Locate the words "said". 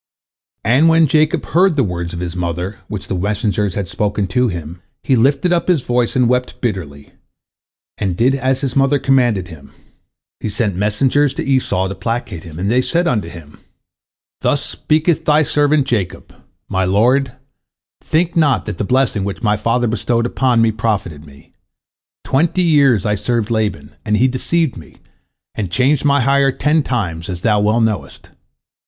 12.81-13.05